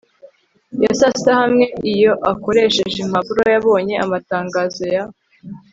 ya 0.83 0.91
sasita 0.99 1.31
hamwe 1.41 1.65
iyo, 1.93 2.11
akoresheje 2.31 2.97
impapuro, 3.05 3.41
yabonye 3.55 3.95
amatangazo 4.05 4.83
ya 4.95 5.03